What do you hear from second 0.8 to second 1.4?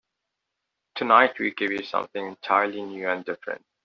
Tonight